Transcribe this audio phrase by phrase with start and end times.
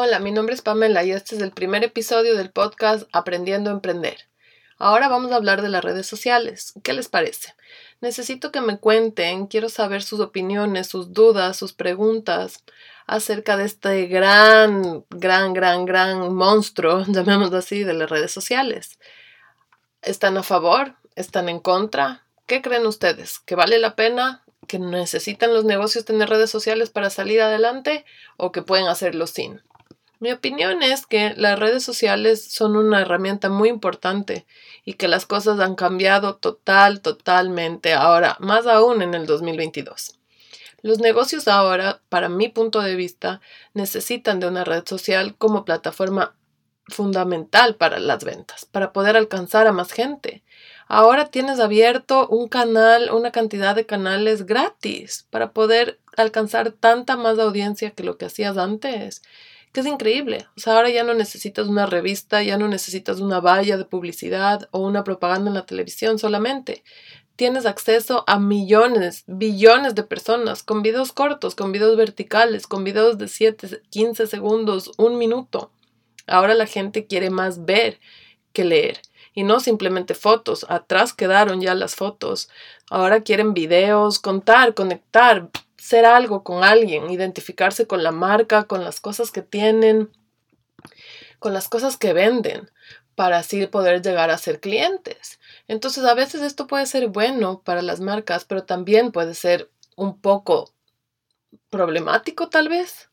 [0.00, 3.72] Hola, mi nombre es Pamela y este es el primer episodio del podcast Aprendiendo a
[3.72, 4.28] Emprender.
[4.76, 6.72] Ahora vamos a hablar de las redes sociales.
[6.84, 7.56] ¿Qué les parece?
[8.00, 12.62] Necesito que me cuenten, quiero saber sus opiniones, sus dudas, sus preguntas
[13.08, 19.00] acerca de este gran, gran, gran, gran monstruo, llamémoslo así, de las redes sociales.
[20.02, 20.94] ¿Están a favor?
[21.16, 22.24] ¿Están en contra?
[22.46, 23.40] ¿Qué creen ustedes?
[23.40, 24.44] ¿Que vale la pena?
[24.68, 28.04] ¿Que necesitan los negocios tener redes sociales para salir adelante?
[28.36, 29.60] ¿O que pueden hacerlo sin?
[30.20, 34.46] Mi opinión es que las redes sociales son una herramienta muy importante
[34.84, 40.18] y que las cosas han cambiado total, totalmente ahora, más aún en el 2022.
[40.82, 43.40] Los negocios ahora, para mi punto de vista,
[43.74, 46.34] necesitan de una red social como plataforma
[46.88, 50.42] fundamental para las ventas, para poder alcanzar a más gente.
[50.88, 57.38] Ahora tienes abierto un canal, una cantidad de canales gratis para poder alcanzar tanta más
[57.38, 59.22] audiencia que lo que hacías antes
[59.72, 60.46] que es increíble.
[60.56, 64.68] O sea, ahora ya no necesitas una revista, ya no necesitas una valla de publicidad
[64.70, 66.82] o una propaganda en la televisión solamente.
[67.36, 73.16] Tienes acceso a millones, billones de personas con videos cortos, con videos verticales, con videos
[73.16, 75.70] de 7, 15 segundos, un minuto.
[76.26, 78.00] Ahora la gente quiere más ver
[78.52, 79.00] que leer
[79.34, 80.66] y no simplemente fotos.
[80.68, 82.48] Atrás quedaron ya las fotos.
[82.90, 89.00] Ahora quieren videos, contar, conectar, ser algo con alguien, identificarse con la marca, con las
[89.00, 90.10] cosas que tienen,
[91.38, 92.68] con las cosas que venden,
[93.14, 95.38] para así poder llegar a ser clientes.
[95.66, 100.20] Entonces a veces esto puede ser bueno para las marcas, pero también puede ser un
[100.20, 100.72] poco
[101.70, 103.08] problemático tal vez,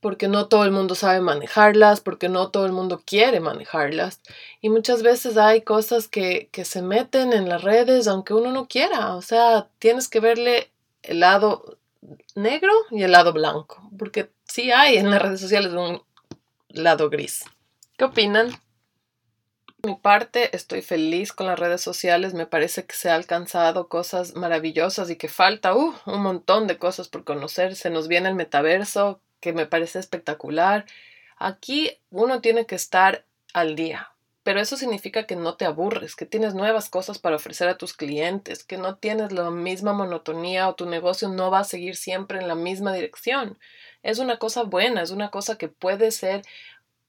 [0.00, 4.20] porque no todo el mundo sabe manejarlas, porque no todo el mundo quiere manejarlas.
[4.60, 8.68] Y muchas veces hay cosas que, que se meten en las redes aunque uno no
[8.68, 9.14] quiera.
[9.16, 10.70] O sea, tienes que verle
[11.02, 11.77] el lado
[12.34, 16.02] negro y el lado blanco, porque sí hay en las redes sociales un
[16.68, 17.44] lado gris.
[17.96, 18.52] ¿Qué opinan?
[19.82, 22.34] mi parte, estoy feliz con las redes sociales.
[22.34, 26.78] Me parece que se ha alcanzado cosas maravillosas y que falta uh, un montón de
[26.78, 27.76] cosas por conocer.
[27.76, 30.84] Se nos viene el metaverso, que me parece espectacular.
[31.36, 34.12] Aquí uno tiene que estar al día
[34.48, 37.92] pero eso significa que no te aburres, que tienes nuevas cosas para ofrecer a tus
[37.92, 42.38] clientes, que no tienes la misma monotonía o tu negocio no va a seguir siempre
[42.38, 43.58] en la misma dirección.
[44.02, 46.46] Es una cosa buena, es una cosa que puede ser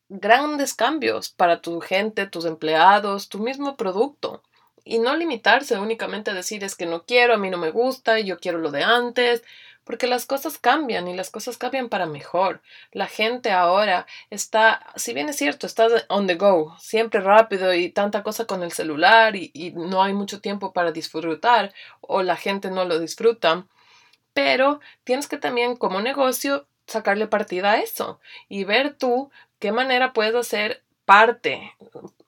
[0.10, 4.44] grandes cambios para tu gente, tus empleados, tu mismo producto.
[4.84, 8.20] Y no limitarse únicamente a decir es que no quiero, a mí no me gusta,
[8.20, 9.44] yo quiero lo de antes,
[9.90, 12.62] porque las cosas cambian y las cosas cambian para mejor.
[12.92, 17.90] La gente ahora está, si bien es cierto, está on the go, siempre rápido y
[17.90, 22.36] tanta cosa con el celular y, y no hay mucho tiempo para disfrutar o la
[22.36, 23.66] gente no lo disfruta,
[24.32, 30.14] pero tienes que también como negocio sacarle partida a eso y ver tú qué manera
[30.14, 31.74] puedes hacer parte,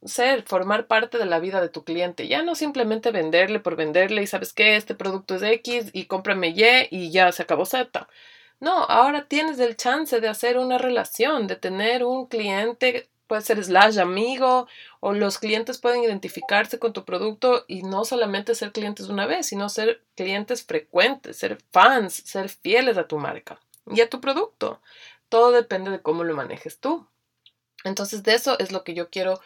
[0.03, 2.27] ser, formar parte de la vida de tu cliente.
[2.27, 6.49] Ya no simplemente venderle por venderle y sabes que este producto es X y cómprame
[6.49, 8.07] Y y ya se acabó Z.
[8.59, 13.63] No, ahora tienes el chance de hacer una relación, de tener un cliente, puede ser
[13.63, 14.67] slash amigo,
[14.99, 19.47] o los clientes pueden identificarse con tu producto y no solamente ser clientes una vez,
[19.47, 24.81] sino ser clientes frecuentes, ser fans, ser fieles a tu marca y a tu producto.
[25.29, 27.07] Todo depende de cómo lo manejes tú.
[27.83, 29.39] Entonces, de eso es lo que yo quiero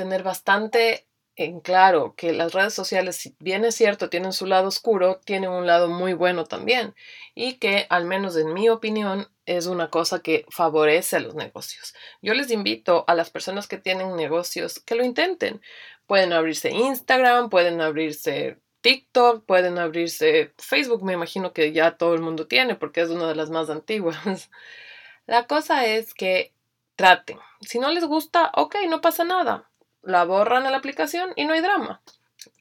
[0.00, 1.06] tener bastante
[1.36, 5.50] en claro, que las redes sociales, si bien es cierto, tienen su lado oscuro, tienen
[5.50, 6.94] un lado muy bueno también,
[7.34, 11.94] y que, al menos en mi opinión, es una cosa que favorece a los negocios.
[12.22, 15.60] Yo les invito a las personas que tienen negocios que lo intenten.
[16.06, 22.22] Pueden abrirse Instagram, pueden abrirse TikTok, pueden abrirse Facebook, me imagino que ya todo el
[22.22, 24.50] mundo tiene porque es una de las más antiguas.
[25.26, 26.54] La cosa es que
[26.96, 27.38] traten.
[27.60, 29.69] Si no les gusta, ok, no pasa nada.
[30.02, 32.00] La borran a la aplicación y no hay drama.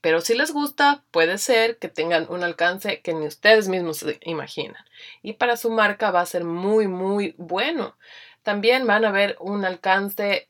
[0.02, 4.20] Pero si les gusta, puede ser que tengan un alcance que ni ustedes mismos se
[4.22, 4.84] imaginan.
[5.22, 7.96] Y para su marca va a ser muy, muy bueno.
[8.44, 10.50] También van a ver un alcance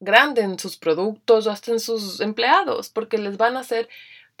[0.00, 3.88] grande en sus productos o hasta en sus empleados, porque les van a hacer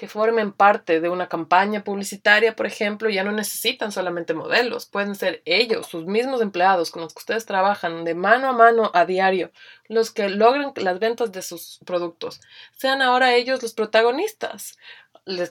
[0.00, 5.14] que formen parte de una campaña publicitaria, por ejemplo, ya no necesitan solamente modelos, pueden
[5.14, 9.04] ser ellos, sus mismos empleados con los que ustedes trabajan de mano a mano a
[9.04, 9.52] diario,
[9.88, 12.40] los que logran las ventas de sus productos,
[12.74, 14.78] sean ahora ellos los protagonistas.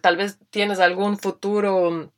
[0.01, 2.11] Tal vez tienes algún futuro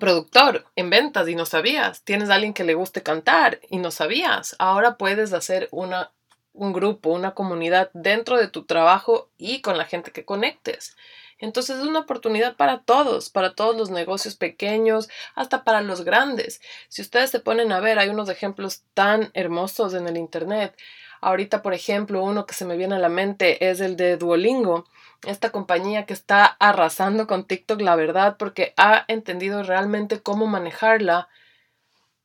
[0.00, 3.92] productor en ventas y no sabías, tienes a alguien que le guste cantar y no
[3.92, 6.10] sabías, ahora puedes hacer una
[6.54, 10.96] un grupo, una comunidad dentro de tu trabajo y con la gente que conectes
[11.38, 16.60] Entonces es una oportunidad para todos, para todos los negocios pequeños, hasta para los grandes.
[16.88, 20.76] Si ustedes se ponen a ver, hay unos ejemplos tan hermosos en el Internet.
[21.20, 24.84] Ahorita, por ejemplo, uno que se me viene a la mente es el de Duolingo,
[25.26, 31.28] esta compañía que está arrasando con TikTok, la verdad, porque ha entendido realmente cómo manejarla.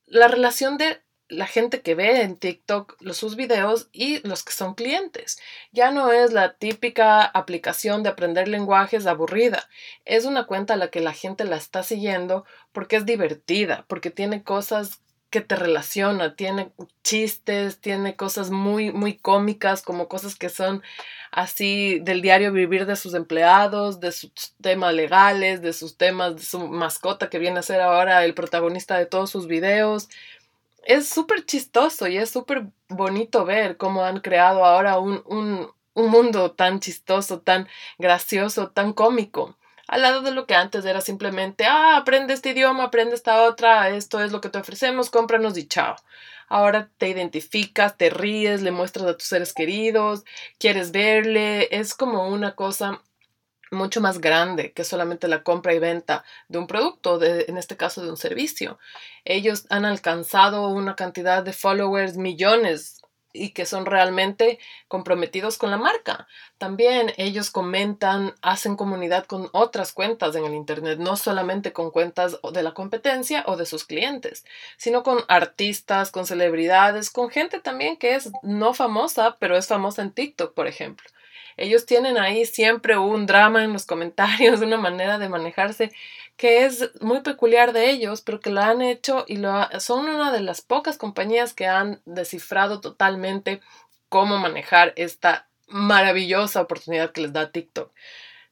[0.06, 4.52] La relación de la gente que ve en TikTok los, sus videos y los que
[4.52, 5.38] son clientes.
[5.72, 9.68] Ya no es la típica aplicación de aprender lenguajes aburrida.
[10.04, 14.10] Es una cuenta a la que la gente la está siguiendo porque es divertida, porque
[14.10, 15.00] tiene cosas
[15.34, 16.70] que te relaciona, tiene
[17.02, 20.80] chistes, tiene cosas muy, muy cómicas, como cosas que son
[21.32, 26.42] así del diario vivir de sus empleados, de sus temas legales, de sus temas, de
[26.42, 30.08] su mascota que viene a ser ahora el protagonista de todos sus videos
[30.86, 36.10] es súper chistoso y es súper bonito ver cómo han creado ahora un, un, un,
[36.10, 39.56] mundo tan chistoso, tan gracioso, tan cómico.
[39.86, 43.90] Al lado de lo que antes era simplemente, ah, aprende este idioma, aprende esta otra,
[43.90, 45.96] esto es lo que te ofrecemos, cómpranos y chao.
[46.48, 50.24] Ahora te identificas, te ríes, le muestras a tus seres queridos,
[50.58, 53.02] quieres verle, es como una cosa
[53.70, 57.76] mucho más grande que solamente la compra y venta de un producto, de, en este
[57.76, 58.78] caso de un servicio.
[59.24, 63.00] Ellos han alcanzado una cantidad de followers, millones,
[63.34, 64.58] y que son realmente
[64.88, 66.26] comprometidos con la marca.
[66.56, 72.38] También ellos comentan, hacen comunidad con otras cuentas en el Internet, no solamente con cuentas
[72.52, 74.46] de la competencia o de sus clientes,
[74.78, 80.02] sino con artistas, con celebridades, con gente también que es no famosa, pero es famosa
[80.02, 81.04] en TikTok, por ejemplo.
[81.56, 85.92] Ellos tienen ahí siempre un drama en los comentarios, una manera de manejarse
[86.36, 90.32] que es muy peculiar de ellos, pero que lo han hecho y lo son una
[90.32, 93.60] de las pocas compañías que han descifrado totalmente
[94.08, 97.92] cómo manejar esta maravillosa oportunidad que les da TikTok.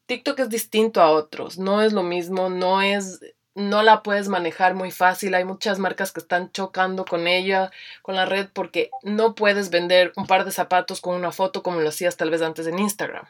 [0.06, 3.20] TikTok es distinto a otros, no es lo mismo, no es
[3.54, 5.34] no la puedes manejar muy fácil.
[5.34, 7.70] Hay muchas marcas que están chocando con ella,
[8.02, 11.80] con la red, porque no puedes vender un par de zapatos con una foto como
[11.80, 13.26] lo hacías tal vez antes en Instagram.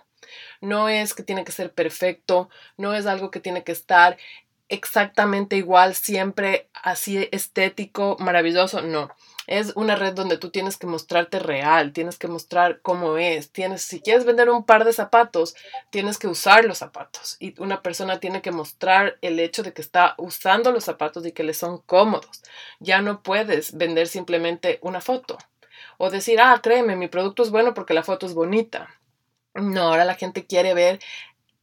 [0.60, 4.16] No es que tiene que ser perfecto, no es algo que tiene que estar
[4.68, 9.10] exactamente igual, siempre así estético, maravilloso, no
[9.46, 13.82] es una red donde tú tienes que mostrarte real, tienes que mostrar cómo es, tienes,
[13.82, 15.54] si quieres vender un par de zapatos,
[15.90, 19.82] tienes que usar los zapatos y una persona tiene que mostrar el hecho de que
[19.82, 22.42] está usando los zapatos y que le son cómodos.
[22.78, 25.38] Ya no puedes vender simplemente una foto
[25.98, 28.88] o decir, ah, créeme, mi producto es bueno porque la foto es bonita.
[29.54, 30.98] No, ahora la gente quiere ver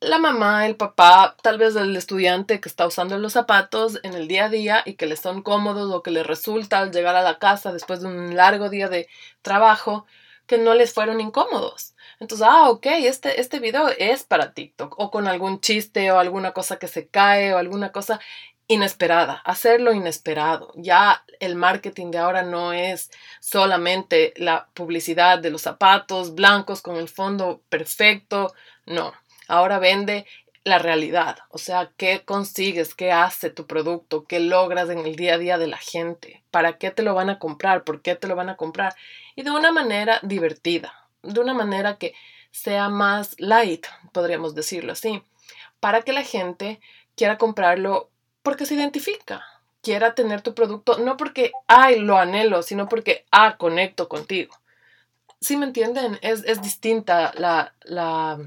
[0.02, 4.28] la mamá, el papá, tal vez el estudiante que está usando los zapatos en el
[4.28, 7.22] día a día y que le son cómodos o que le resulta al llegar a
[7.22, 9.10] la casa después de un largo día de
[9.42, 10.06] trabajo
[10.48, 11.96] que no les fueron incómodos.
[12.20, 16.54] Entonces, ah, ok, este, este video es para TikTok o con algún chiste o alguna
[16.54, 18.20] cosa que se cae o alguna cosa
[18.68, 20.72] inesperada, hacerlo inesperado.
[20.76, 23.12] Ya el marketing de ahora no es
[23.42, 28.54] solamente la publicidad de los zapatos blancos con el fondo perfecto,
[28.86, 29.14] no
[29.50, 30.26] Ahora vende
[30.64, 35.34] la realidad, o sea, qué consigues, qué hace tu producto, qué logras en el día
[35.34, 38.28] a día de la gente, para qué te lo van a comprar, por qué te
[38.28, 38.96] lo van a comprar,
[39.36, 40.94] y de una manera divertida,
[41.24, 42.14] de una manera que
[42.52, 45.24] sea más light, podríamos decirlo así,
[45.80, 46.80] para que la gente
[47.16, 48.10] quiera comprarlo
[48.44, 49.44] porque se identifica,
[49.82, 54.56] quiera tener tu producto, no porque, ay, lo anhelo, sino porque, ah, conecto contigo.
[55.42, 56.20] ¿Sí me entienden?
[56.22, 58.38] Es, es distinta la, la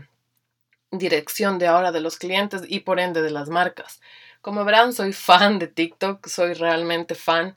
[0.92, 4.00] dirección de ahora de los clientes y por ende de las marcas.
[4.40, 7.56] Como verán, soy fan de TikTok, soy realmente fan.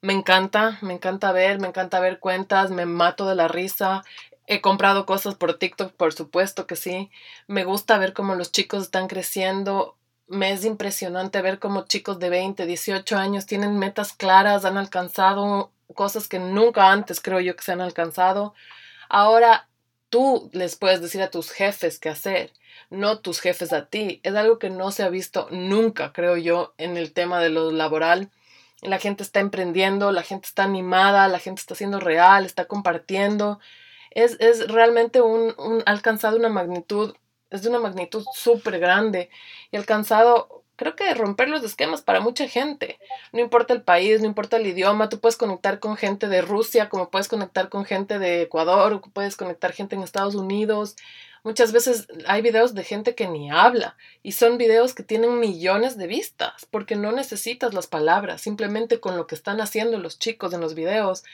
[0.00, 4.02] Me encanta, me encanta ver, me encanta ver cuentas, me mato de la risa.
[4.46, 7.10] He comprado cosas por TikTok, por supuesto que sí.
[7.46, 9.96] Me gusta ver cómo los chicos están creciendo.
[10.26, 15.72] Me es impresionante ver cómo chicos de 20, 18 años tienen metas claras, han alcanzado
[15.94, 18.54] cosas que nunca antes creo yo que se han alcanzado.
[19.08, 19.68] Ahora
[20.10, 22.52] tú les puedes decir a tus jefes qué hacer
[22.90, 24.20] no tus jefes a ti.
[24.22, 27.70] Es algo que no se ha visto nunca, creo yo, en el tema de lo
[27.70, 28.30] laboral.
[28.82, 33.60] La gente está emprendiendo, la gente está animada, la gente está siendo real, está compartiendo.
[34.10, 37.14] Es, es realmente un, un, alcanzado una magnitud,
[37.50, 39.30] es de una magnitud súper grande
[39.70, 42.98] y alcanzado, creo que romper los esquemas para mucha gente.
[43.32, 46.88] No importa el país, no importa el idioma, tú puedes conectar con gente de Rusia,
[46.88, 50.96] como puedes conectar con gente de Ecuador, puedes conectar gente en Estados Unidos,
[51.42, 55.96] Muchas veces hay videos de gente que ni habla y son videos que tienen millones
[55.96, 60.52] de vistas porque no necesitas las palabras, simplemente con lo que están haciendo los chicos
[60.52, 61.24] en los videos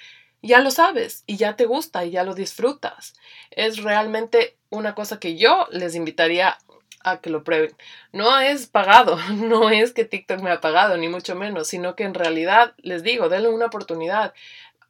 [0.43, 3.15] ya lo sabes y ya te gusta y ya lo disfrutas.
[3.51, 6.57] Es realmente una cosa que yo les invitaría
[7.03, 7.75] a que lo prueben.
[8.13, 12.05] No es pagado, no es que TikTok me ha pagado, ni mucho menos, sino que
[12.05, 14.35] en realidad les digo, denle una oportunidad.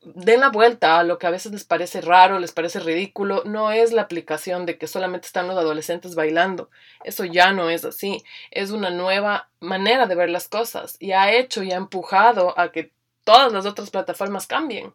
[0.02, 3.42] Den la vuelta a lo que a veces les parece raro, les parece ridículo.
[3.44, 6.70] No es la aplicación de que solamente están los adolescentes bailando.
[7.02, 8.22] Eso ya no es así.
[8.52, 12.70] Es una nueva manera de ver las cosas y ha hecho y ha empujado a
[12.70, 12.92] que
[13.24, 14.94] todas las otras plataformas cambien.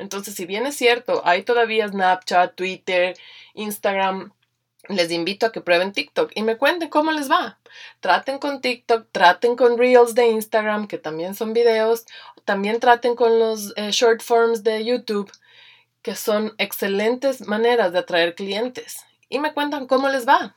[0.00, 3.16] Entonces, si bien es cierto, hay todavía Snapchat, Twitter,
[3.54, 4.32] Instagram,
[4.90, 7.58] les invito a que prueben TikTok y me cuenten cómo les va.
[8.00, 12.06] Traten con TikTok, traten con Reels de Instagram, que también son videos,
[12.44, 15.30] también traten con los eh, short forms de YouTube,
[16.02, 19.04] que son excelentes maneras de atraer clientes.
[19.28, 20.56] Y me cuentan cómo les va.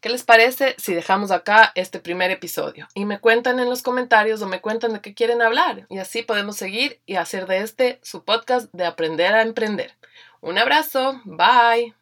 [0.00, 2.86] ¿Qué les parece si dejamos acá este primer episodio?
[2.94, 5.86] Y me cuentan en los comentarios o me cuentan de qué quieren hablar.
[5.88, 9.96] Y así podemos seguir y hacer de este su podcast de aprender a emprender.
[10.40, 11.94] Un abrazo, bye.